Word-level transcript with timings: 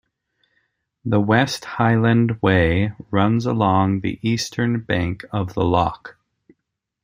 The 1.05 1.19
West 1.19 1.63
Highland 1.63 2.41
Way 2.41 2.93
runs 3.11 3.45
along 3.45 4.01
the 4.01 4.17
eastern 4.27 4.79
bank 4.81 5.23
of 5.31 5.53
the 5.53 5.63
loch. 5.63 6.17